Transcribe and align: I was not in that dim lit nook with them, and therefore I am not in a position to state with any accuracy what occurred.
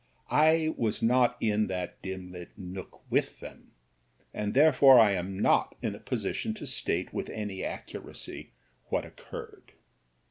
I 0.31 0.73
was 0.77 1.03
not 1.03 1.37
in 1.39 1.67
that 1.67 2.01
dim 2.01 2.31
lit 2.31 2.57
nook 2.57 3.03
with 3.11 3.39
them, 3.39 3.73
and 4.33 4.55
therefore 4.55 4.99
I 4.99 5.11
am 5.11 5.37
not 5.37 5.75
in 5.83 5.93
a 5.93 5.99
position 5.99 6.55
to 6.55 6.65
state 6.65 7.13
with 7.13 7.29
any 7.29 7.63
accuracy 7.63 8.49
what 8.85 9.05
occurred. 9.05 9.73